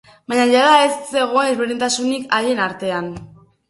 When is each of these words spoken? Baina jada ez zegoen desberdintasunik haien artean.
Baina 0.31 0.47
jada 0.51 0.71
ez 0.85 0.95
zegoen 1.11 1.47
desberdintasunik 1.51 2.29
haien 2.43 2.67
artean. 2.71 3.17